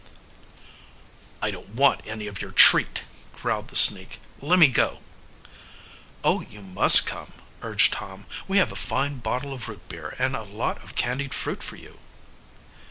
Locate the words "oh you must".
6.23-7.05